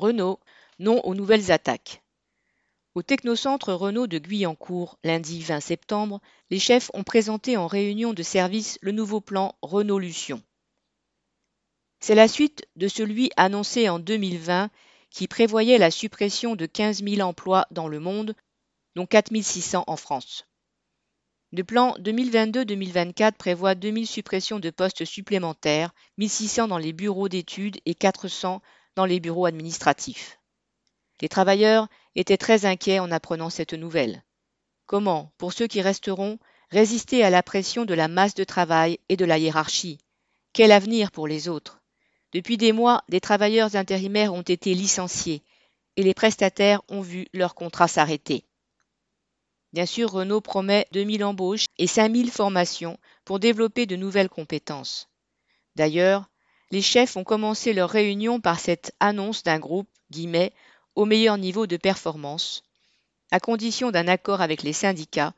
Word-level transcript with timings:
Renault, 0.00 0.40
non 0.78 1.00
aux 1.04 1.14
nouvelles 1.14 1.52
attaques. 1.52 2.02
Au 2.94 3.02
technocentre 3.02 3.72
Renault 3.74 4.06
de 4.06 4.18
Guyancourt, 4.18 4.98
lundi 5.04 5.42
20 5.42 5.60
septembre, 5.60 6.20
les 6.50 6.58
chefs 6.58 6.90
ont 6.94 7.04
présenté 7.04 7.58
en 7.58 7.66
réunion 7.66 8.14
de 8.14 8.22
service 8.22 8.78
le 8.80 8.92
nouveau 8.92 9.20
plan 9.20 9.54
Renault 9.60 9.98
Lution. 9.98 10.42
C'est 12.00 12.14
la 12.14 12.28
suite 12.28 12.66
de 12.76 12.88
celui 12.88 13.30
annoncé 13.36 13.90
en 13.90 13.98
2020 13.98 14.70
qui 15.10 15.28
prévoyait 15.28 15.76
la 15.76 15.90
suppression 15.90 16.56
de 16.56 16.64
15 16.64 17.04
000 17.04 17.20
emplois 17.20 17.66
dans 17.70 17.86
le 17.86 18.00
monde, 18.00 18.34
dont 18.96 19.06
4 19.06 19.36
600 19.42 19.84
en 19.86 19.96
France. 19.96 20.46
Le 21.52 21.62
plan 21.62 21.94
2022-2024 21.98 23.32
prévoit 23.32 23.74
2000 23.74 24.06
suppressions 24.06 24.60
de 24.60 24.70
postes 24.70 25.04
supplémentaires, 25.04 25.92
1600 26.16 26.68
dans 26.68 26.78
les 26.78 26.94
bureaux 26.94 27.28
d'études 27.28 27.80
et 27.84 27.94
400 27.94 28.62
les 29.06 29.20
bureaux 29.20 29.46
administratifs. 29.46 30.38
Les 31.20 31.28
travailleurs 31.28 31.88
étaient 32.14 32.36
très 32.36 32.64
inquiets 32.64 32.98
en 32.98 33.10
apprenant 33.10 33.50
cette 33.50 33.74
nouvelle. 33.74 34.24
Comment, 34.86 35.32
pour 35.38 35.52
ceux 35.52 35.66
qui 35.66 35.82
resteront, 35.82 36.38
résister 36.70 37.22
à 37.22 37.30
la 37.30 37.42
pression 37.42 37.84
de 37.84 37.94
la 37.94 38.08
masse 38.08 38.34
de 38.34 38.44
travail 38.44 38.98
et 39.08 39.16
de 39.16 39.24
la 39.24 39.38
hiérarchie? 39.38 39.98
Quel 40.52 40.72
avenir 40.72 41.10
pour 41.10 41.28
les 41.28 41.48
autres? 41.48 41.80
Depuis 42.32 42.56
des 42.56 42.72
mois, 42.72 43.02
des 43.08 43.20
travailleurs 43.20 43.76
intérimaires 43.76 44.34
ont 44.34 44.42
été 44.42 44.74
licenciés 44.74 45.42
et 45.96 46.02
les 46.02 46.14
prestataires 46.14 46.82
ont 46.88 47.00
vu 47.00 47.26
leur 47.32 47.54
contrat 47.54 47.88
s'arrêter. 47.88 48.44
Bien 49.72 49.86
sûr, 49.86 50.10
Renault 50.10 50.40
promet 50.40 50.86
2000 50.92 51.24
embauches 51.24 51.66
et 51.78 51.86
5000 51.86 52.30
formations 52.30 52.98
pour 53.24 53.38
développer 53.38 53.86
de 53.86 53.96
nouvelles 53.96 54.28
compétences. 54.28 55.08
D'ailleurs, 55.76 56.29
les 56.70 56.82
chefs 56.82 57.16
ont 57.16 57.24
commencé 57.24 57.72
leur 57.72 57.90
réunion 57.90 58.40
par 58.40 58.60
cette 58.60 58.94
annonce 59.00 59.42
d'un 59.42 59.58
groupe, 59.58 59.88
guillemets, 60.10 60.52
au 60.94 61.04
meilleur 61.04 61.38
niveau 61.38 61.66
de 61.66 61.76
performance, 61.76 62.62
à 63.30 63.40
condition 63.40 63.90
d'un 63.90 64.08
accord 64.08 64.40
avec 64.40 64.62
les 64.62 64.72
syndicats 64.72 65.34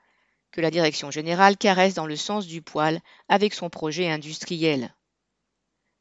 que 0.51 0.61
la 0.61 0.71
direction 0.71 1.11
générale 1.11 1.57
caresse 1.57 1.95
dans 1.95 2.07
le 2.07 2.17
sens 2.17 2.47
du 2.47 2.61
poil 2.61 3.01
avec 3.29 3.55
son 3.55 3.71
projet 3.71 4.11
industriel. 4.11 4.95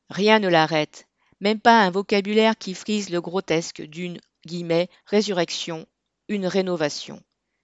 Rien 0.09 0.39
ne 0.39 0.49
l'arrête, 0.49 1.07
même 1.39 1.61
pas 1.61 1.81
un 1.81 1.89
vocabulaire 1.89 2.57
qui 2.57 2.73
frise 2.73 3.09
le 3.09 3.21
grotesque 3.21 3.81
d'une 3.81 4.19
guillemets, 4.45 4.89
résurrection, 5.05 5.87
une 6.27 6.47
rénovation 6.47 7.21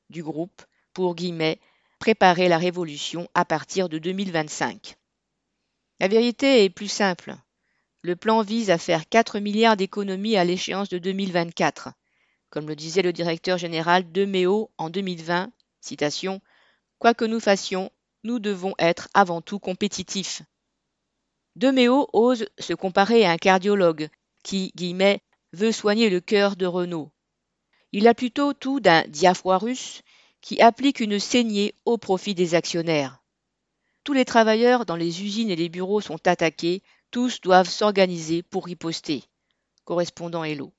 du 0.09 0.23
groupe 0.23 0.61
pour 0.93 1.15
guillemets, 1.15 1.59
préparer 1.99 2.47
la 2.47 2.57
révolution 2.57 3.27
à 3.33 3.43
partir 3.43 3.89
de 3.89 3.97
2025. 3.97 4.95
La 5.99 6.07
vérité 6.07 6.63
est 6.63 6.69
plus 6.69 6.87
simple. 6.87 7.35
Le 8.01 8.15
plan 8.15 8.41
vise 8.41 8.69
à 8.69 8.77
faire 8.77 9.09
4 9.09 9.39
milliards 9.39 9.77
d'économies 9.77 10.37
à 10.37 10.43
l'échéance 10.43 10.89
de 10.89 10.97
2024. 10.97 11.89
Comme 12.49 12.67
le 12.67 12.75
disait 12.75 13.01
le 13.01 13.11
directeur 13.11 13.57
général 13.57 14.11
de 14.11 14.25
Méo 14.25 14.71
en 14.77 14.89
2020, 14.89 15.51
citation, 15.81 16.41
Quoi 16.99 17.13
que 17.13 17.25
nous 17.25 17.39
fassions, 17.39 17.91
nous 18.23 18.39
devons 18.39 18.73
être 18.79 19.07
avant 19.13 19.41
tout 19.41 19.59
compétitifs. 19.59 20.41
De 21.55 21.69
Méo 21.71 22.07
ose 22.13 22.47
se 22.59 22.73
comparer 22.73 23.25
à 23.25 23.31
un 23.31 23.37
cardiologue 23.37 24.09
qui, 24.43 24.71
guillemets, 24.75 25.21
veut 25.53 25.71
soigner 25.71 26.09
le 26.09 26.19
cœur 26.19 26.55
de 26.55 26.65
Renault. 26.65 27.11
Il 27.91 28.07
a 28.07 28.13
plutôt 28.13 28.53
tout 28.53 28.79
d'un 28.79 29.03
diaphorus 29.07 30.01
qui 30.41 30.61
applique 30.61 30.99
une 30.99 31.19
saignée 31.19 31.73
au 31.85 31.97
profit 31.97 32.35
des 32.35 32.53
actionnaires. 32.53 33.23
Tous 34.03 34.13
les 34.13 34.25
travailleurs 34.25 34.85
dans 34.85 34.95
les 34.95 35.23
usines 35.23 35.49
et 35.49 35.55
les 35.55 35.69
bureaux 35.69 35.99
sont 35.99 36.27
attaqués 36.27 36.83
tous 37.11 37.41
doivent 37.41 37.69
s'organiser 37.69 38.43
pour 38.43 38.65
riposter. 38.67 39.23
Correspondant 39.85 40.43
Hello. 40.45 40.73